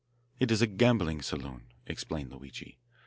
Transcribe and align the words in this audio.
"It 0.39 0.49
is 0.49 0.63
a 0.63 0.65
gambling 0.65 1.21
saloon," 1.21 1.67
explained 1.85 2.31
Luigi. 2.31 2.79